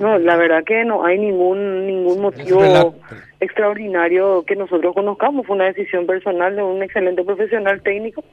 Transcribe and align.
No, 0.00 0.18
la 0.18 0.34
verdad 0.36 0.64
que 0.64 0.84
no 0.84 1.04
hay 1.04 1.16
ningún 1.18 1.86
ningún 1.86 2.20
motivo 2.20 2.96
extraordinario 3.38 4.44
que 4.44 4.56
nosotros 4.56 4.92
conozcamos. 4.92 5.46
Fue 5.46 5.54
una 5.54 5.66
decisión 5.66 6.04
personal 6.04 6.56
de 6.56 6.64
un 6.64 6.82
excelente 6.82 7.22
profesional 7.22 7.80
técnico 7.80 8.24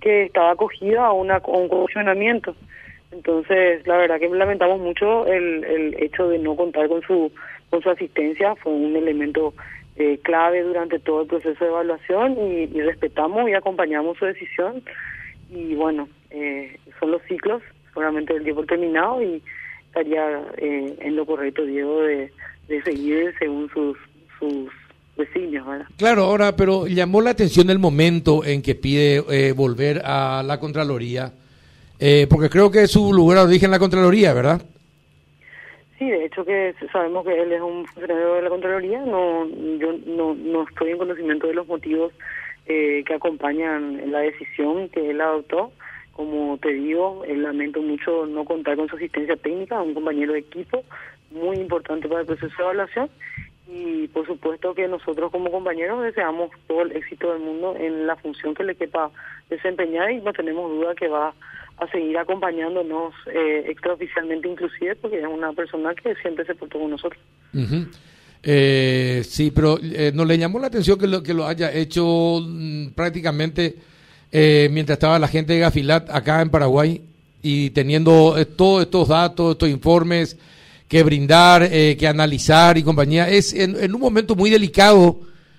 que 0.00 0.24
estaba 0.24 0.50
acogida 0.50 1.06
a, 1.06 1.12
una, 1.12 1.40
un 1.46 1.68
funcionamiento. 1.68 2.56
Entonces, 3.12 3.86
la 3.86 3.98
verdad 3.98 4.18
que 4.18 4.28
lamentamos 4.28 4.80
mucho 4.80 5.28
el, 5.28 5.62
el 5.62 6.02
hecho 6.02 6.28
de 6.28 6.40
no 6.40 6.56
contar 6.56 6.88
con 6.88 7.00
su 7.02 7.30
con 7.70 7.80
su 7.82 7.90
asistencia. 7.90 8.56
Fue 8.56 8.72
un 8.72 8.96
elemento 8.96 9.54
eh, 9.94 10.18
clave 10.24 10.62
durante 10.62 10.98
todo 10.98 11.22
el 11.22 11.28
proceso 11.28 11.64
de 11.64 11.70
evaluación 11.70 12.32
y, 12.32 12.64
y 12.64 12.80
respetamos 12.82 13.48
y 13.48 13.54
acompañamos 13.54 14.18
su 14.18 14.24
decisión. 14.24 14.82
Y 15.50 15.76
bueno, 15.76 16.08
eh, 16.30 16.80
son 16.98 17.12
los 17.12 17.22
ciclos, 17.28 17.62
seguramente 17.90 18.34
el 18.34 18.42
tiempo 18.42 18.66
terminado 18.66 19.22
y 19.22 19.40
estaría 19.96 20.42
eh, 20.58 20.94
en 21.00 21.16
lo 21.16 21.24
correcto, 21.24 21.64
Diego, 21.64 22.02
de, 22.02 22.30
seguir 22.84 23.34
según 23.38 23.70
sus, 23.70 23.96
sus 24.38 24.68
designios. 25.16 25.66
¿verdad? 25.66 25.86
Claro, 25.96 26.24
ahora, 26.24 26.54
pero 26.56 26.86
llamó 26.86 27.20
la 27.20 27.30
atención 27.30 27.70
el 27.70 27.78
momento 27.78 28.44
en 28.44 28.60
que 28.60 28.74
pide 28.74 29.24
eh, 29.30 29.52
volver 29.52 30.02
a 30.04 30.42
la 30.44 30.60
Contraloría, 30.60 31.32
eh, 31.98 32.26
porque 32.28 32.50
creo 32.50 32.70
que 32.70 32.82
es 32.82 32.90
su 32.90 33.12
lugar 33.12 33.38
de 33.38 33.44
origen 33.44 33.70
la 33.70 33.78
Contraloría, 33.78 34.34
¿verdad? 34.34 34.60
Sí, 35.98 36.10
de 36.10 36.26
hecho 36.26 36.44
que 36.44 36.74
sabemos 36.92 37.24
que 37.24 37.40
él 37.40 37.52
es 37.52 37.62
un 37.62 37.86
funcionario 37.86 38.34
de 38.34 38.42
la 38.42 38.50
Contraloría, 38.50 39.00
no, 39.00 39.48
yo 39.78 39.94
no, 40.06 40.34
no 40.34 40.64
estoy 40.64 40.90
en 40.90 40.98
conocimiento 40.98 41.46
de 41.46 41.54
los 41.54 41.66
motivos 41.66 42.12
que 42.66 43.14
acompañan 43.14 44.10
la 44.10 44.18
decisión 44.18 44.88
que 44.88 45.10
él 45.10 45.20
adoptó. 45.20 45.70
Como 46.16 46.56
te 46.56 46.72
digo, 46.72 47.24
eh, 47.26 47.36
lamento 47.36 47.82
mucho 47.82 48.24
no 48.24 48.46
contar 48.46 48.76
con 48.76 48.88
su 48.88 48.96
asistencia 48.96 49.36
técnica, 49.36 49.82
un 49.82 49.92
compañero 49.92 50.32
de 50.32 50.38
equipo 50.38 50.82
muy 51.30 51.56
importante 51.56 52.08
para 52.08 52.22
el 52.22 52.26
proceso 52.26 52.54
de 52.56 52.62
evaluación 52.62 53.10
y 53.68 54.06
por 54.08 54.26
supuesto 54.26 54.74
que 54.74 54.88
nosotros 54.88 55.30
como 55.30 55.50
compañeros 55.50 56.02
deseamos 56.02 56.50
todo 56.66 56.82
el 56.82 56.92
éxito 56.92 57.32
del 57.32 57.42
mundo 57.42 57.74
en 57.76 58.06
la 58.06 58.16
función 58.16 58.54
que 58.54 58.64
le 58.64 58.76
quepa 58.76 59.10
desempeñar 59.50 60.10
y 60.10 60.22
no 60.22 60.32
tenemos 60.32 60.70
duda 60.70 60.94
que 60.94 61.08
va 61.08 61.34
a 61.76 61.90
seguir 61.90 62.16
acompañándonos 62.16 63.12
eh, 63.26 63.64
extraoficialmente 63.68 64.48
inclusive 64.48 64.96
porque 64.96 65.18
es 65.18 65.26
una 65.26 65.52
persona 65.52 65.94
que 65.94 66.14
siempre 66.16 66.46
se 66.46 66.54
portó 66.54 66.78
con 66.78 66.92
nosotros. 66.92 67.20
eh, 68.42 69.22
sí, 69.24 69.50
pero 69.50 69.78
eh, 69.82 70.12
nos 70.14 70.26
le 70.26 70.38
llamó 70.38 70.58
la 70.60 70.68
atención 70.68 70.98
que 70.98 71.08
lo, 71.08 71.22
que 71.22 71.34
lo 71.34 71.44
haya 71.44 71.72
hecho 71.72 72.40
mm, 72.40 72.92
prácticamente 72.94 73.74
eh, 74.32 74.68
mientras 74.70 74.96
estaba 74.96 75.18
la 75.18 75.28
gente 75.28 75.52
de 75.52 75.60
Gafilat 75.60 76.10
acá 76.10 76.42
en 76.42 76.50
Paraguay 76.50 77.00
y 77.42 77.70
teniendo 77.70 78.36
eh, 78.36 78.44
todos 78.44 78.82
estos 78.82 79.08
datos, 79.08 79.52
estos 79.52 79.68
informes 79.68 80.36
que 80.88 81.02
brindar, 81.02 81.62
eh, 81.62 81.96
que 81.98 82.06
analizar 82.06 82.76
y 82.76 82.82
compañía, 82.82 83.28
es 83.28 83.52
en, 83.52 83.94
un 83.94 84.00
momento 84.00 84.34
muy 84.34 84.50
delicado, 84.50 85.18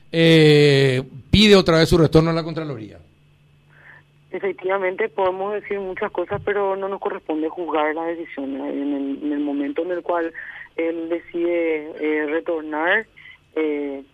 pide 0.10 1.56
otra 1.56 1.80
vez 1.80 1.90
su 1.90 1.98
retorno 1.98 2.30
a 2.30 2.34
la 2.34 2.44
Contraloría. 2.44 2.98
Efectivamente, 4.32 5.10
podemos 5.10 5.54
decir 5.54 5.80
muchas 5.80 6.12
cosas, 6.12 6.42
pero 6.46 6.76
no 6.76 6.88
nos 6.88 7.00
corresponde 7.00 7.50
juzgar 7.50 7.94
la 7.94 8.06
decisión. 8.06 8.56
En 8.56 8.94
el, 8.94 9.24
en 9.24 9.34
el 9.34 9.40
momento 9.40 9.82
en 9.82 9.92
el 9.92 10.02
cual 10.02 10.32
él 10.76 11.10
decide 11.10 12.26
retornar, 12.28 13.06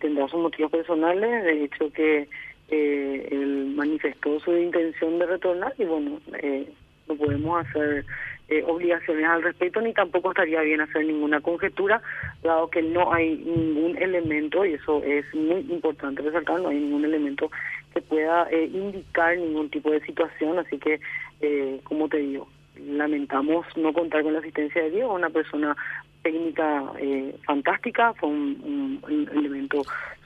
tendrá 0.00 0.26
sus 0.28 0.40
motivos 0.40 0.72
personales, 0.72 1.44
de 1.44 1.64
hecho 1.64 1.92
que 1.92 2.28
eh, 2.68 3.28
él 3.30 3.72
manifestó 3.74 4.40
su 4.40 4.56
intención 4.56 5.18
de 5.18 5.26
retornar 5.26 5.74
y 5.78 5.84
bueno, 5.84 6.20
eh, 6.42 6.68
no 7.08 7.16
podemos 7.16 7.66
hacer 7.66 8.04
eh, 8.48 8.62
obligaciones 8.66 9.24
al 9.24 9.42
respecto 9.42 9.80
ni 9.80 9.92
tampoco 9.92 10.30
estaría 10.30 10.60
bien 10.60 10.80
hacer 10.80 11.06
ninguna 11.06 11.40
conjetura, 11.40 12.02
dado 12.42 12.68
que 12.68 12.82
no 12.82 13.12
hay 13.12 13.36
ningún 13.36 13.96
elemento, 13.96 14.64
y 14.66 14.74
eso 14.74 15.02
es 15.02 15.24
muy 15.34 15.60
importante 15.70 16.22
resaltar, 16.22 16.60
no 16.60 16.68
hay 16.68 16.78
ningún 16.78 17.04
elemento 17.04 17.50
que 17.94 18.02
pueda 18.02 18.46
eh, 18.50 18.66
indicar 18.72 19.38
ningún 19.38 19.70
tipo 19.70 19.90
de 19.90 20.00
situación, 20.00 20.58
así 20.58 20.78
que, 20.78 21.00
eh, 21.40 21.80
como 21.84 22.08
te 22.08 22.18
digo, 22.18 22.48
lamentamos 22.86 23.66
no 23.76 23.92
contar 23.92 24.22
con 24.22 24.34
la 24.34 24.40
asistencia 24.40 24.82
de 24.82 24.90
Diego, 24.90 25.14
una 25.14 25.30
persona 25.30 25.76
técnica 26.22 26.84
eh, 26.98 27.34
fantástica, 27.44 28.12
fue 28.14 28.28
un, 28.28 29.00
un 29.02 29.38
elemento 29.38 29.82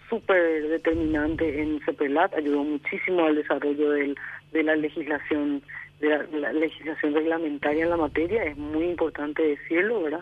súper 0.09 0.69
determinante 0.69 1.61
en 1.61 1.81
CEPELAT, 1.85 2.35
ayudó 2.35 2.65
muchísimo 2.65 3.27
al 3.27 3.37
desarrollo 3.37 3.91
del, 3.91 4.17
de 4.53 4.63
la 4.63 4.77
legislación 4.77 5.63
de 6.01 6.09
la, 6.39 6.53
legislación 6.53 7.15
reglamentaria 7.15 7.85
en 7.85 7.91
la 7.91 7.97
materia, 7.97 8.45
es 8.45 8.57
muy 8.57 8.85
importante 8.85 9.43
decirlo, 9.43 10.03
¿verdad? 10.03 10.21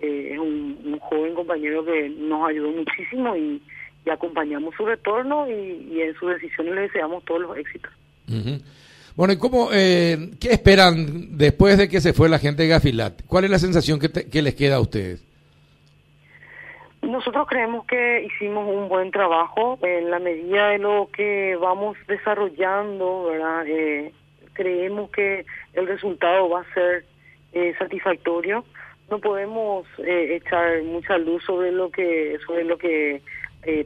Eh, 0.00 0.30
es 0.32 0.38
un, 0.38 0.98
joven 1.00 1.34
compañero 1.34 1.84
que 1.84 2.08
nos 2.08 2.48
ayudó 2.48 2.70
muchísimo 2.72 3.36
y, 3.36 3.62
acompañamos 4.10 4.74
su 4.74 4.84
retorno 4.84 5.48
y, 5.48 6.00
en 6.00 6.12
sus 6.14 6.30
decisiones 6.30 6.74
le 6.74 6.80
deseamos 6.82 7.24
todos 7.24 7.42
los 7.42 7.56
éxitos. 7.56 7.92
Bueno, 9.14 9.32
¿y 9.32 9.36
cómo, 9.36 9.68
eh, 9.72 10.32
qué 10.40 10.48
esperan 10.48 11.36
después 11.36 11.78
de 11.78 11.88
que 11.88 12.00
se 12.00 12.12
fue 12.12 12.28
la 12.28 12.40
gente 12.40 12.64
de 12.64 12.68
Gafilat? 12.70 13.22
¿Cuál 13.26 13.44
es 13.44 13.50
la 13.50 13.60
sensación 13.60 14.00
que, 14.00 14.10
que 14.10 14.42
les 14.42 14.56
queda 14.56 14.76
a 14.76 14.80
ustedes? 14.80 15.22
Nosotros 17.12 17.46
creemos 17.46 17.84
que 17.84 18.22
hicimos 18.22 18.66
un 18.66 18.88
buen 18.88 19.10
trabajo 19.10 19.78
en 19.82 20.10
la 20.10 20.18
medida 20.18 20.70
de 20.70 20.78
lo 20.78 21.10
que 21.14 21.58
vamos 21.60 21.94
desarrollando. 22.08 23.30
Eh, 23.66 24.14
creemos 24.54 25.10
que 25.10 25.44
el 25.74 25.88
resultado 25.88 26.48
va 26.48 26.62
a 26.62 26.72
ser 26.72 27.04
eh, 27.52 27.74
satisfactorio. 27.78 28.64
No 29.10 29.18
podemos 29.18 29.86
eh, 29.98 30.36
echar 30.36 30.82
mucha 30.84 31.18
luz 31.18 31.44
sobre 31.44 31.70
lo 31.70 31.90
que 31.90 32.38
sobre 32.46 32.64
lo 32.64 32.78
que 32.78 33.20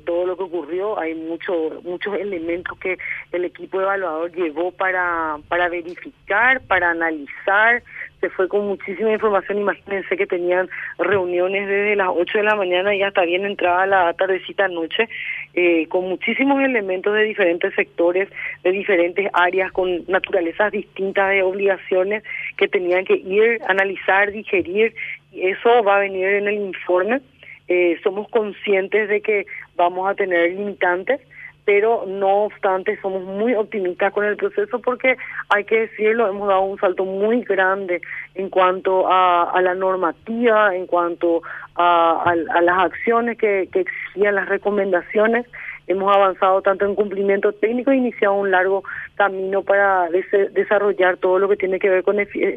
todo 0.05 0.25
lo 0.25 0.37
que 0.37 0.45
ocurrió. 0.45 0.97
Hay 0.97 1.17
muchos 1.17 1.83
muchos 1.83 2.15
elementos 2.15 2.79
que 2.79 2.97
el 3.33 3.45
equipo 3.45 3.81
evaluador 3.81 4.31
llevó 4.31 4.71
para, 4.71 5.39
para 5.49 5.69
verificar, 5.69 6.61
para 6.61 6.91
analizar. 6.91 7.83
Se 8.21 8.31
fue 8.31 8.49
con 8.49 8.66
muchísima 8.66 9.12
información. 9.12 9.59
Imagínense 9.59 10.16
que 10.16 10.27
tenían 10.27 10.69
reuniones 10.99 11.69
desde 11.69 11.97
las 11.97 12.09
8 12.09 12.38
de 12.38 12.44
la 12.44 12.54
mañana 12.56 12.94
y 12.94 13.03
hasta 13.03 13.22
bien 13.22 13.44
entrada 13.44 13.87
la 13.87 14.12
tardecita 14.15 14.69
noche, 14.69 15.09
eh, 15.54 15.87
con 15.88 16.09
muchísimos 16.09 16.62
elementos 16.62 17.15
de 17.15 17.25
diferentes 17.25 17.75
sectores, 17.75 18.28
de 18.65 18.72
diferentes 18.72 19.28
áreas, 19.32 19.71
con 19.72 20.04
naturalezas 20.09 20.72
distintas 20.72 21.31
de 21.31 21.43
obligaciones 21.43 22.22
que 22.56 22.69
tenían 22.69 23.04
que 23.04 23.15
ir, 23.15 23.60
analizar, 23.69 24.33
digerir. 24.33 24.94
Eso 25.33 25.83
va 25.84 25.97
a 25.97 26.00
venir 26.00 26.27
en 26.27 26.48
el 26.48 26.54
informe 26.54 27.21
eh, 27.69 27.98
somos 28.03 28.28
conscientes 28.28 29.09
de 29.09 29.21
que 29.21 29.47
vamos 29.75 30.09
a 30.09 30.15
tener 30.15 30.50
limitantes, 30.50 31.21
pero 31.66 32.04
no 32.06 32.44
obstante 32.44 32.99
somos 33.03 33.25
muy 33.25 33.53
optimistas 33.54 34.12
con 34.12 34.25
el 34.25 34.37
proceso 34.37 34.81
porque 34.81 35.16
hay 35.49 35.65
que 35.65 35.81
decirlo, 35.81 36.28
hemos 36.28 36.49
dado 36.49 36.62
un 36.62 36.78
salto 36.78 37.04
muy 37.04 37.43
grande 37.43 38.00
en 38.37 38.49
cuanto 38.50 39.06
a, 39.09 39.60
la 39.60 39.75
normativa, 39.75 40.75
en 40.75 40.87
cuanto 40.87 41.43
a, 41.75 42.34
las 42.62 42.78
acciones 42.78 43.37
que, 43.37 43.69
que 43.72 43.81
exigían 43.81 44.37
las 44.37 44.49
recomendaciones. 44.49 45.44
Hemos 45.88 46.15
avanzado 46.15 46.62
tanto 46.62 46.84
en 46.84 46.94
cumplimiento 46.94 47.53
técnico 47.53 47.91
e 47.91 47.97
iniciado 47.97 48.34
un 48.34 48.53
largo 48.53 48.84
camino 49.16 49.62
para 49.62 50.09
desarrollar 50.53 51.16
todo 51.16 51.41
lo 51.41 51.48
que 51.48 51.56
tiene 51.56 51.81
que 51.81 51.91
ver 51.91 52.04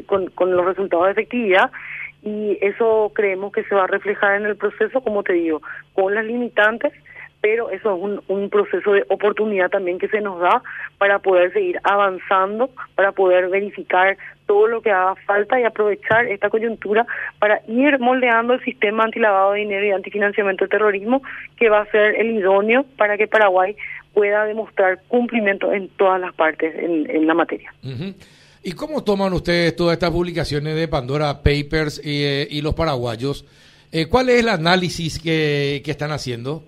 con, 0.06 0.30
con 0.30 0.56
los 0.56 0.64
resultados 0.64 1.06
de 1.06 1.12
efectividad 1.12 1.70
y 2.22 2.58
eso 2.60 3.10
creemos 3.14 3.52
que 3.52 3.64
se 3.64 3.74
va 3.74 3.84
a 3.84 3.88
reflejar 3.88 4.36
en 4.36 4.46
el 4.46 4.56
proceso, 4.56 5.00
como 5.00 5.22
te 5.22 5.32
digo, 5.32 5.62
con 5.94 6.14
las 6.14 6.24
limitantes, 6.24 6.92
pero 7.40 7.70
eso 7.70 7.94
es 7.94 8.02
un, 8.02 8.22
un 8.28 8.50
proceso 8.50 8.92
de 8.92 9.04
oportunidad 9.08 9.70
también 9.70 9.98
que 9.98 10.08
se 10.08 10.20
nos 10.20 10.40
da 10.40 10.62
para 10.98 11.18
poder 11.18 11.52
seguir 11.52 11.80
avanzando, 11.82 12.70
para 12.94 13.12
poder 13.12 13.48
verificar 13.48 14.16
todo 14.46 14.66
lo 14.66 14.82
que 14.82 14.90
haga 14.90 15.14
falta 15.26 15.60
y 15.60 15.64
aprovechar 15.64 16.26
esta 16.26 16.50
coyuntura 16.50 17.06
para 17.38 17.62
ir 17.68 17.98
moldeando 18.00 18.54
el 18.54 18.64
sistema 18.64 19.04
antilavado 19.04 19.52
de 19.52 19.60
dinero 19.60 19.86
y 19.86 19.92
antifinanciamiento 19.92 20.64
del 20.64 20.70
terrorismo, 20.70 21.22
que 21.56 21.68
va 21.68 21.82
a 21.82 21.90
ser 21.90 22.16
el 22.16 22.32
idóneo 22.32 22.84
para 22.96 23.16
que 23.16 23.28
Paraguay 23.28 23.76
pueda 24.12 24.44
demostrar 24.44 25.00
cumplimiento 25.08 25.72
en 25.72 25.88
todas 25.90 26.20
las 26.20 26.34
partes 26.34 26.74
en, 26.76 27.08
en 27.08 27.26
la 27.26 27.34
materia. 27.34 27.72
¿Y 28.62 28.72
cómo 28.72 29.04
toman 29.04 29.32
ustedes 29.32 29.74
todas 29.76 29.94
estas 29.94 30.10
publicaciones 30.10 30.74
de 30.74 30.88
Pandora 30.88 31.42
Papers 31.42 32.00
y, 32.04 32.24
eh, 32.24 32.48
y 32.50 32.60
los 32.60 32.74
paraguayos? 32.74 33.44
Eh, 33.92 34.06
¿Cuál 34.06 34.28
es 34.30 34.40
el 34.40 34.48
análisis 34.48 35.18
que, 35.18 35.80
que, 35.84 35.90
están 35.90 36.12
haciendo? 36.12 36.62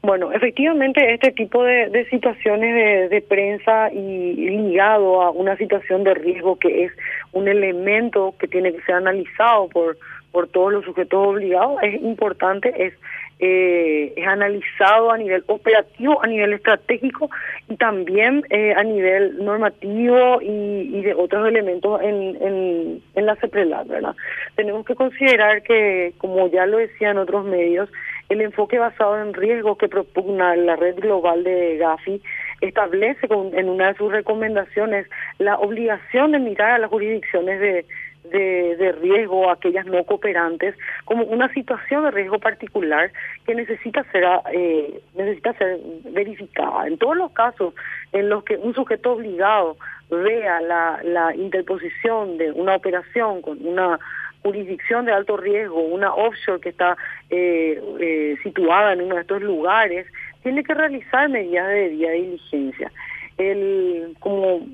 Bueno, 0.00 0.32
efectivamente 0.32 1.12
este 1.12 1.32
tipo 1.32 1.64
de, 1.64 1.88
de 1.88 2.08
situaciones 2.08 2.74
de, 2.74 3.08
de, 3.08 3.20
prensa 3.20 3.92
y 3.92 4.34
ligado 4.34 5.22
a 5.22 5.30
una 5.30 5.56
situación 5.56 6.04
de 6.04 6.14
riesgo 6.14 6.56
que 6.56 6.84
es 6.84 6.92
un 7.32 7.48
elemento 7.48 8.34
que 8.38 8.46
tiene 8.46 8.72
que 8.72 8.82
ser 8.82 8.94
analizado 8.94 9.68
por 9.68 9.96
por 10.32 10.48
todos 10.48 10.72
los 10.72 10.84
sujetos 10.84 11.26
obligados 11.26 11.82
es 11.82 12.00
importante, 12.02 12.72
es, 12.76 12.94
eh, 13.40 14.12
es 14.16 14.26
analizado 14.26 15.10
a 15.10 15.18
nivel 15.18 15.42
operativo, 15.46 16.22
a 16.22 16.26
nivel 16.26 16.52
estratégico 16.52 17.30
y 17.68 17.76
también 17.76 18.44
eh, 18.50 18.74
a 18.76 18.82
nivel 18.82 19.42
normativo 19.44 20.40
y, 20.42 21.00
de 21.02 21.14
otros 21.14 21.48
elementos 21.48 22.00
en, 22.02 22.36
en, 22.42 23.02
en 23.14 23.26
la 23.26 23.36
CEPRELAT, 23.36 23.86
¿verdad? 23.86 24.14
Tenemos 24.56 24.84
que 24.84 24.94
considerar 24.94 25.62
que, 25.62 26.12
como 26.18 26.48
ya 26.48 26.66
lo 26.66 26.78
decía 26.78 27.10
en 27.10 27.18
otros 27.18 27.44
medios, 27.44 27.88
el 28.28 28.40
enfoque 28.42 28.78
basado 28.78 29.18
en 29.20 29.32
riesgo 29.34 29.76
que 29.78 29.88
propugna 29.88 30.54
la 30.56 30.76
red 30.76 30.96
global 30.96 31.44
de 31.44 31.78
Gafi 31.78 32.20
establece 32.60 33.26
en 33.30 33.68
una 33.68 33.88
de 33.88 33.94
sus 33.94 34.12
recomendaciones 34.12 35.06
la 35.38 35.56
obligación 35.56 36.32
de 36.32 36.38
mirar 36.38 36.72
a 36.72 36.78
las 36.78 36.90
jurisdicciones 36.90 37.60
de, 37.60 37.86
de, 38.24 38.92
riesgo, 39.00 39.50
aquellas 39.50 39.86
no 39.86 40.04
cooperantes, 40.04 40.74
como 41.04 41.24
una 41.24 41.52
situación 41.54 42.04
de 42.04 42.10
riesgo 42.10 42.38
particular 42.38 43.10
que 43.46 43.54
necesita 43.54 44.04
ser, 44.12 44.24
eh, 44.52 45.00
necesita 45.14 45.52
ser 45.54 45.78
verificada. 46.10 46.86
En 46.86 46.98
todos 46.98 47.16
los 47.16 47.32
casos 47.32 47.74
en 48.12 48.28
los 48.28 48.44
que 48.44 48.56
un 48.56 48.74
sujeto 48.74 49.12
obligado 49.12 49.76
vea 50.10 50.60
la, 50.60 51.00
la 51.02 51.34
interposición 51.34 52.38
de 52.38 52.52
una 52.52 52.76
operación 52.76 53.42
con 53.42 53.64
una 53.66 53.98
jurisdicción 54.42 55.04
de 55.04 55.12
alto 55.12 55.36
riesgo, 55.36 55.80
una 55.80 56.14
offshore 56.14 56.60
que 56.60 56.70
está 56.70 56.96
eh, 57.30 57.80
eh, 58.00 58.36
situada 58.42 58.92
en 58.92 59.02
uno 59.02 59.16
de 59.16 59.22
estos 59.22 59.42
lugares, 59.42 60.06
tiene 60.42 60.62
que 60.64 60.74
realizar 60.74 61.28
medidas 61.28 61.68
de 61.68 61.74
debida 61.74 62.10
diligencia. 62.10 62.92
El, 63.36 64.16
como 64.18 64.66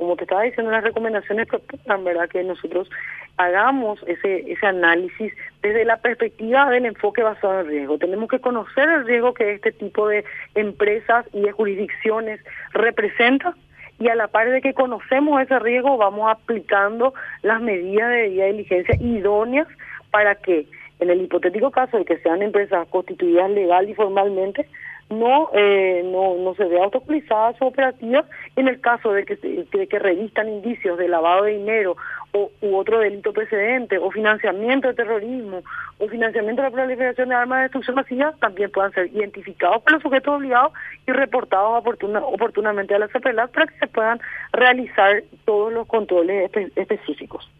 como 0.00 0.16
te 0.16 0.24
estaba 0.24 0.44
diciendo, 0.44 0.72
las 0.72 0.82
recomendaciones 0.82 1.46
propuestas, 1.46 2.02
¿verdad? 2.02 2.26
Que 2.30 2.42
nosotros 2.42 2.88
hagamos 3.36 4.02
ese, 4.06 4.50
ese 4.50 4.66
análisis 4.66 5.30
desde 5.60 5.84
la 5.84 5.98
perspectiva 5.98 6.70
del 6.70 6.86
enfoque 6.86 7.22
basado 7.22 7.60
en 7.60 7.68
riesgo. 7.68 7.98
Tenemos 7.98 8.30
que 8.30 8.38
conocer 8.38 8.88
el 8.88 9.04
riesgo 9.04 9.34
que 9.34 9.52
este 9.52 9.72
tipo 9.72 10.08
de 10.08 10.24
empresas 10.54 11.26
y 11.34 11.42
de 11.42 11.52
jurisdicciones 11.52 12.40
representa 12.72 13.54
y 13.98 14.08
a 14.08 14.14
la 14.14 14.28
par 14.28 14.50
de 14.50 14.62
que 14.62 14.72
conocemos 14.72 15.42
ese 15.42 15.58
riesgo 15.58 15.98
vamos 15.98 16.30
aplicando 16.30 17.12
las 17.42 17.60
medidas 17.60 18.08
de 18.08 18.16
debida 18.16 18.46
diligencia 18.46 18.96
idóneas 18.98 19.68
para 20.10 20.34
que 20.34 20.66
en 21.00 21.10
el 21.10 21.22
hipotético 21.22 21.70
caso 21.70 21.98
de 21.98 22.04
que 22.04 22.18
sean 22.18 22.42
empresas 22.42 22.86
constituidas 22.88 23.50
legal 23.50 23.88
y 23.88 23.94
formalmente 23.94 24.66
no 25.10 25.50
eh, 25.54 26.02
no 26.04 26.36
no 26.36 26.54
se 26.54 26.64
ve 26.64 26.80
autorizada 26.80 27.52
su 27.54 27.64
operativa 27.64 28.24
en 28.54 28.68
el 28.68 28.80
caso 28.80 29.12
de 29.12 29.24
que 29.24 29.36
de 29.36 29.86
que 29.88 29.98
revistan 29.98 30.48
indicios 30.48 30.98
de 30.98 31.08
lavado 31.08 31.44
de 31.44 31.58
dinero 31.58 31.96
o 32.32 32.52
u 32.60 32.76
otro 32.76 33.00
delito 33.00 33.32
precedente 33.32 33.98
o 33.98 34.10
financiamiento 34.12 34.86
de 34.86 34.94
terrorismo 34.94 35.62
o 35.98 36.06
financiamiento 36.06 36.62
de 36.62 36.68
la 36.68 36.74
proliferación 36.74 37.28
de 37.28 37.34
armas 37.34 37.58
de 37.58 37.62
destrucción 37.64 37.96
masiva 37.96 38.34
también 38.40 38.70
puedan 38.70 38.92
ser 38.92 39.06
identificados 39.08 39.82
por 39.82 39.94
los 39.94 40.02
sujetos 40.02 40.36
obligados 40.36 40.72
y 41.08 41.10
reportados 41.10 41.80
oportuna, 41.80 42.20
oportunamente 42.20 42.94
a 42.94 43.00
la 43.00 43.08
CPLAT 43.08 43.50
para 43.50 43.66
que 43.66 43.78
se 43.78 43.86
puedan 43.88 44.20
realizar 44.52 45.24
todos 45.44 45.72
los 45.72 45.88
controles 45.88 46.52
específicos. 46.76 47.50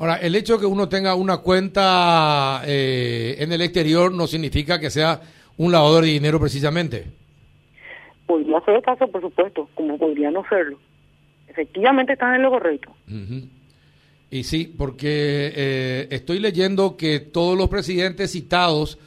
Ahora, 0.00 0.16
el 0.16 0.34
hecho 0.34 0.54
de 0.54 0.60
que 0.60 0.66
uno 0.66 0.88
tenga 0.88 1.14
una 1.14 1.36
cuenta 1.36 2.62
eh, 2.64 3.36
en 3.38 3.52
el 3.52 3.60
exterior 3.60 4.10
no 4.10 4.26
significa 4.26 4.80
que 4.80 4.88
sea 4.88 5.20
un 5.58 5.70
lavador 5.72 6.04
de 6.04 6.12
dinero 6.12 6.40
precisamente. 6.40 7.04
Podría 8.26 8.62
ser 8.62 8.76
el 8.76 8.82
caso, 8.82 9.06
por 9.08 9.20
supuesto, 9.20 9.68
como 9.74 9.98
podría 9.98 10.30
no 10.30 10.42
serlo. 10.48 10.78
Efectivamente 11.48 12.14
están 12.14 12.34
en 12.34 12.40
lo 12.40 12.48
correcto. 12.48 12.90
Y 14.30 14.42
sí, 14.44 14.74
porque 14.74 15.52
eh, 15.54 16.08
estoy 16.10 16.38
leyendo 16.38 16.96
que 16.96 17.20
todos 17.20 17.58
los 17.58 17.68
presidentes 17.68 18.32
citados 18.32 18.98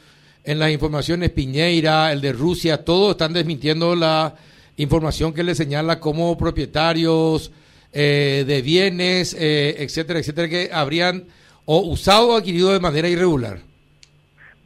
en 0.44 0.60
las 0.60 0.70
informaciones, 0.70 1.30
Piñeira, 1.30 2.12
el 2.12 2.20
de 2.20 2.32
Rusia, 2.32 2.84
todos 2.84 3.10
están 3.10 3.32
desmintiendo 3.32 3.96
la 3.96 4.36
información 4.76 5.34
que 5.34 5.42
le 5.42 5.56
señala 5.56 5.98
como 5.98 6.38
propietarios 6.38 7.50
eh, 7.94 8.44
de 8.46 8.62
bienes, 8.62 9.34
eh, 9.38 9.76
etcétera, 9.78 10.18
etcétera, 10.18 10.48
que 10.48 10.68
habrían 10.72 11.24
o 11.64 11.78
usado 11.80 12.30
o 12.30 12.36
adquirido 12.36 12.72
de 12.72 12.80
manera 12.80 13.08
irregular. 13.08 13.58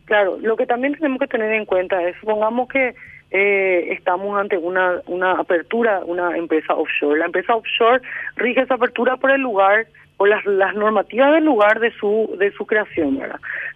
Claro, 0.06 0.38
lo 0.40 0.56
que 0.56 0.66
también 0.66 0.94
tenemos 0.94 1.20
que 1.20 1.26
tener 1.26 1.52
en 1.52 1.66
cuenta 1.66 2.02
es, 2.08 2.16
supongamos 2.18 2.68
que 2.68 2.94
eh, 3.30 3.92
estamos 3.92 4.40
ante 4.40 4.56
una, 4.56 5.02
una 5.06 5.32
apertura, 5.32 6.00
una 6.04 6.36
empresa 6.36 6.74
offshore. 6.74 7.18
La 7.18 7.26
empresa 7.26 7.54
offshore 7.54 8.00
rige 8.36 8.62
esa 8.62 8.74
apertura 8.74 9.18
por 9.18 9.30
el 9.30 9.42
lugar, 9.42 9.86
por 10.16 10.30
las, 10.30 10.44
las 10.46 10.74
normativas 10.74 11.34
del 11.34 11.44
lugar 11.44 11.78
de 11.78 11.92
su, 11.92 12.34
de 12.38 12.50
su 12.52 12.64
creación. 12.64 13.20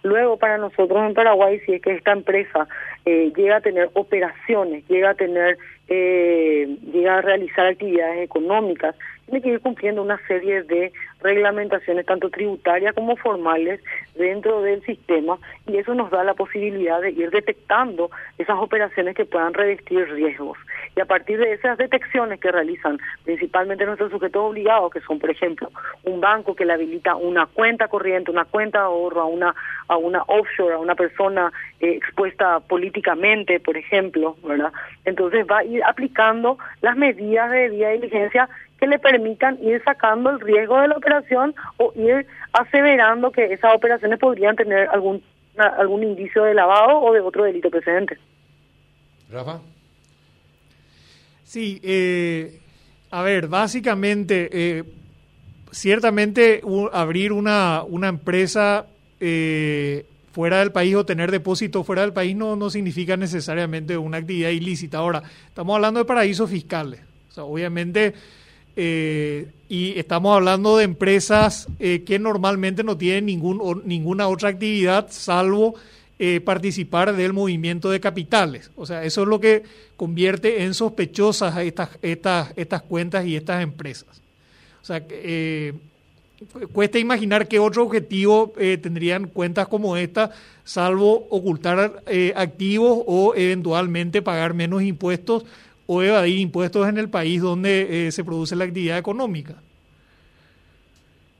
Luego, 0.01 0.37
para 0.37 0.57
nosotros 0.57 1.05
en 1.05 1.13
Paraguay, 1.13 1.59
si 1.65 1.73
es 1.73 1.81
que 1.81 1.93
esta 1.93 2.11
empresa 2.11 2.67
eh, 3.05 3.31
llega 3.35 3.57
a 3.57 3.61
tener 3.61 3.89
operaciones, 3.93 4.87
llega 4.87 5.11
a 5.11 5.15
tener, 5.15 5.57
eh, 5.89 6.77
llega 6.91 7.17
a 7.17 7.21
realizar 7.21 7.67
actividades 7.67 8.23
económicas, 8.23 8.95
tiene 9.25 9.41
que 9.41 9.49
ir 9.49 9.59
cumpliendo 9.61 10.01
una 10.01 10.19
serie 10.27 10.63
de 10.63 10.91
reglamentaciones, 11.21 12.05
tanto 12.05 12.29
tributarias 12.29 12.93
como 12.93 13.15
formales, 13.15 13.79
dentro 14.15 14.61
del 14.61 14.83
sistema, 14.83 15.37
y 15.65 15.77
eso 15.77 15.95
nos 15.95 16.11
da 16.11 16.23
la 16.23 16.33
posibilidad 16.33 17.01
de 17.01 17.11
ir 17.11 17.31
detectando 17.31 18.11
esas 18.37 18.57
operaciones 18.59 19.15
que 19.15 19.25
puedan 19.25 19.53
revestir 19.53 20.07
riesgos. 20.09 20.57
Y 20.95 20.99
a 20.99 21.05
partir 21.05 21.39
de 21.39 21.53
esas 21.53 21.77
detecciones 21.77 22.39
que 22.39 22.51
realizan 22.51 22.99
principalmente 23.23 23.85
nuestros 23.85 24.11
sujetos 24.11 24.43
obligados, 24.43 24.91
que 24.91 25.01
son, 25.01 25.17
por 25.17 25.31
ejemplo, 25.31 25.71
un 26.03 26.21
banco 26.21 26.53
que 26.53 26.65
le 26.65 26.73
habilita 26.73 27.15
una 27.15 27.47
cuenta 27.47 27.87
corriente, 27.87 28.29
una 28.29 28.45
cuenta 28.45 28.79
de 28.79 28.85
ahorro 28.85 29.21
a 29.21 29.25
una, 29.25 29.55
a 29.87 29.97
una 29.97 30.21
offshore, 30.27 30.75
a 30.75 30.79
una 30.79 30.95
persona 30.95 31.51
eh, 31.79 31.95
expuesta 31.95 32.59
políticamente, 32.93 33.59
por 33.59 33.75
ejemplo, 33.75 34.37
¿verdad? 34.43 34.71
Entonces 35.05 35.45
va 35.49 35.59
a 35.59 35.63
ir 35.63 35.83
aplicando 35.83 36.57
las 36.81 36.95
medidas 36.95 37.49
de 37.49 37.69
debida 37.69 37.89
diligencia 37.89 38.49
que 38.79 38.87
le 38.87 38.99
permitan 38.99 39.57
ir 39.63 39.81
sacando 39.83 40.29
el 40.29 40.39
riesgo 40.39 40.79
de 40.79 40.89
la 40.89 40.97
operación 40.97 41.55
o 41.77 41.91
ir 41.95 42.27
aseverando 42.53 43.31
que 43.31 43.45
esas 43.45 43.73
operaciones 43.75 44.19
podrían 44.19 44.55
tener 44.55 44.87
algún 44.89 45.23
algún 45.55 46.03
indicio 46.03 46.43
de 46.45 46.55
lavado 46.55 46.99
o 46.99 47.13
de 47.13 47.19
otro 47.19 47.43
delito 47.43 47.69
precedente. 47.69 48.17
Rafa. 49.31 49.59
Sí, 51.43 51.79
eh, 51.83 52.59
a 53.11 53.21
ver, 53.21 53.47
básicamente, 53.47 54.49
eh, 54.51 54.83
ciertamente 55.71 56.61
abrir 56.91 57.33
una, 57.33 57.83
una 57.83 58.07
empresa 58.07 58.87
eh, 59.19 60.05
fuera 60.33 60.59
del 60.59 60.71
país 60.71 60.95
o 60.95 61.05
tener 61.05 61.31
depósito 61.31 61.83
fuera 61.83 62.01
del 62.01 62.11
país 62.11 62.35
no, 62.35 62.55
no 62.55 62.71
significa 62.71 63.15
necesariamente 63.15 63.95
una 63.97 64.17
actividad 64.17 64.49
ilícita. 64.49 64.97
Ahora, 64.97 65.21
estamos 65.47 65.75
hablando 65.75 65.99
de 65.99 66.05
paraísos 66.05 66.49
fiscales. 66.49 66.99
O 67.29 67.33
sea, 67.33 67.43
obviamente 67.43 68.15
eh, 68.75 69.47
y 69.69 69.97
estamos 69.99 70.35
hablando 70.35 70.77
de 70.77 70.85
empresas 70.85 71.67
eh, 71.79 72.03
que 72.03 72.17
normalmente 72.17 72.83
no 72.83 72.97
tienen 72.97 73.27
ningún, 73.27 73.83
ninguna 73.85 74.27
otra 74.27 74.49
actividad 74.49 75.07
salvo 75.11 75.75
eh, 76.17 76.41
participar 76.41 77.15
del 77.15 77.33
movimiento 77.33 77.91
de 77.91 77.99
capitales. 77.99 78.71
O 78.75 78.87
sea, 78.87 79.03
eso 79.03 79.21
es 79.21 79.27
lo 79.27 79.39
que 79.39 79.63
convierte 79.95 80.63
en 80.63 80.73
sospechosas 80.73 81.55
estas, 81.57 81.89
estas, 82.01 82.53
estas 82.55 82.81
cuentas 82.81 83.25
y 83.27 83.35
estas 83.35 83.61
empresas. 83.61 84.21
O 84.81 84.85
sea, 84.85 85.03
cuesta 86.73 86.99
imaginar 86.99 87.47
qué 87.47 87.59
otro 87.59 87.83
objetivo 87.83 88.53
tendrían 88.81 89.27
cuentas 89.27 89.67
como 89.67 89.95
esta, 89.95 90.31
salvo 90.63 91.27
ocultar 91.29 92.03
activos 92.35 93.03
o 93.05 93.33
eventualmente 93.35 94.21
pagar 94.21 94.53
menos 94.53 94.81
impuestos 94.83 95.45
o 95.85 96.01
evadir 96.01 96.39
impuestos 96.39 96.87
en 96.87 96.97
el 96.97 97.09
país 97.09 97.41
donde 97.41 98.07
eh, 98.07 98.11
se 98.11 98.23
produce 98.23 98.55
la 98.55 98.65
actividad 98.65 98.97
económica. 98.97 99.55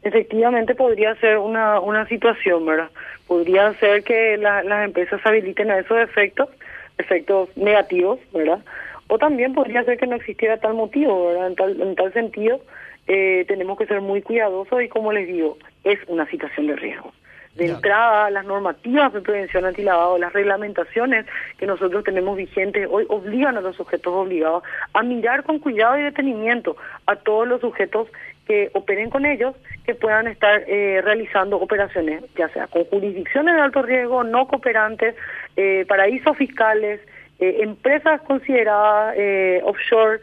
Efectivamente 0.01 0.75
podría 0.75 1.15
ser 1.15 1.37
una, 1.37 1.79
una 1.79 2.05
situación, 2.07 2.65
¿verdad? 2.65 2.89
Podría 3.27 3.73
ser 3.75 4.03
que 4.03 4.37
las 4.37 4.85
empresas 4.85 5.21
habiliten 5.23 5.71
a 5.71 5.79
esos 5.79 5.97
efectos, 5.97 6.49
efectos 6.97 7.49
negativos, 7.55 8.19
¿verdad? 8.33 8.59
O 9.07 9.17
también 9.17 9.53
podría 9.53 9.83
ser 9.85 9.97
que 9.97 10.07
no 10.07 10.17
existiera 10.17 10.57
tal 10.57 10.73
motivo, 10.73 11.27
¿verdad? 11.27 11.47
En 11.47 11.55
tal, 11.55 11.81
en 11.81 11.95
tal 11.95 12.11
sentido, 12.11 12.59
eh, 13.07 13.45
tenemos 13.47 13.77
que 13.77 13.85
ser 13.85 14.01
muy 14.01 14.21
cuidadosos 14.21 14.81
y 14.81 14.89
como 14.89 15.11
les 15.11 15.27
digo, 15.27 15.57
es 15.83 15.99
una 16.07 16.25
situación 16.27 16.67
de 16.67 16.75
riesgo. 16.75 17.13
De 17.55 17.67
entrada, 17.67 18.31
las 18.31 18.45
normativas 18.45 19.13
de 19.13 19.21
prevención 19.21 19.63
antilavado, 19.65 20.17
las 20.17 20.33
reglamentaciones 20.33 21.27
que 21.59 21.67
nosotros 21.67 22.03
tenemos 22.03 22.35
vigentes 22.35 22.87
hoy 22.89 23.05
obligan 23.09 23.55
a 23.57 23.61
los 23.61 23.75
sujetos 23.75 24.11
obligados 24.11 24.63
a 24.93 25.03
mirar 25.03 25.43
con 25.43 25.59
cuidado 25.59 25.99
y 25.99 26.01
detenimiento 26.01 26.75
a 27.05 27.15
todos 27.15 27.47
los 27.47 27.61
sujetos 27.61 28.07
que 28.47 28.71
operen 28.73 29.11
con 29.11 29.25
ellos, 29.25 29.55
que 29.85 29.93
puedan 29.93 30.27
estar 30.27 30.63
eh, 30.67 31.01
realizando 31.03 31.57
operaciones, 31.57 32.23
ya 32.35 32.49
sea 32.49 32.67
con 32.67 32.85
jurisdicciones 32.85 33.53
de 33.55 33.61
alto 33.61 33.83
riesgo, 33.83 34.23
no 34.23 34.47
cooperantes, 34.47 35.15
eh, 35.55 35.85
paraísos 35.87 36.35
fiscales, 36.35 37.01
eh, 37.39 37.57
empresas 37.61 38.21
consideradas 38.21 39.15
offshore, 39.63 40.21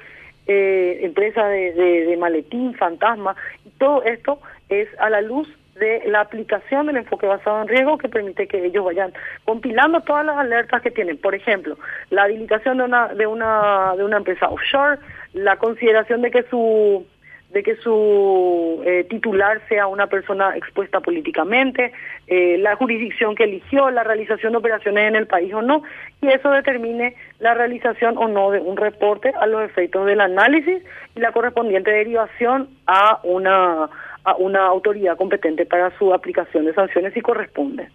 empresas 0.50 1.48
de, 1.48 1.72
de, 1.72 2.06
de 2.06 2.16
maletín, 2.16 2.74
fantasma, 2.74 3.36
y 3.64 3.70
todo 3.78 4.02
esto 4.04 4.40
es 4.68 4.88
a 4.98 5.10
la 5.10 5.20
luz 5.20 5.48
de 5.80 6.02
la 6.06 6.20
aplicación 6.20 6.86
del 6.86 6.98
enfoque 6.98 7.26
basado 7.26 7.62
en 7.62 7.68
riesgo 7.68 7.98
que 7.98 8.08
permite 8.08 8.46
que 8.46 8.64
ellos 8.64 8.84
vayan 8.84 9.12
compilando 9.44 10.00
todas 10.02 10.24
las 10.24 10.36
alertas 10.36 10.82
que 10.82 10.90
tienen. 10.90 11.16
Por 11.18 11.34
ejemplo, 11.34 11.76
la 12.10 12.24
habilitación 12.24 12.78
de 12.78 12.84
una 12.84 13.08
de 13.08 13.26
una 13.26 13.94
de 13.96 14.04
una 14.04 14.18
empresa 14.18 14.48
offshore, 14.48 14.98
la 15.32 15.56
consideración 15.56 16.22
de 16.22 16.30
que 16.30 16.42
su 16.44 17.04
de 17.52 17.62
que 17.62 17.76
su 17.76 18.80
eh, 18.84 19.04
titular 19.10 19.60
sea 19.68 19.88
una 19.88 20.06
persona 20.06 20.56
expuesta 20.56 21.00
políticamente, 21.00 21.92
eh, 22.28 22.58
la 22.58 22.76
jurisdicción 22.76 23.34
que 23.34 23.44
eligió, 23.44 23.90
la 23.90 24.04
realización 24.04 24.52
de 24.52 24.58
operaciones 24.58 25.08
en 25.08 25.16
el 25.16 25.26
país 25.26 25.52
o 25.52 25.60
no, 25.60 25.82
y 26.22 26.28
eso 26.28 26.50
determine 26.50 27.16
la 27.40 27.54
realización 27.54 28.16
o 28.18 28.28
no 28.28 28.50
de 28.52 28.60
un 28.60 28.76
reporte 28.76 29.32
a 29.40 29.46
los 29.46 29.62
efectos 29.62 30.06
del 30.06 30.20
análisis 30.20 30.82
y 31.16 31.20
la 31.20 31.32
correspondiente 31.32 31.90
derivación 31.90 32.68
a 32.86 33.20
una, 33.24 33.90
a 34.24 34.36
una 34.36 34.66
autoridad 34.66 35.16
competente 35.16 35.66
para 35.66 35.96
su 35.98 36.14
aplicación 36.14 36.66
de 36.66 36.74
sanciones 36.74 37.14
si 37.14 37.20
corresponde. 37.20 37.88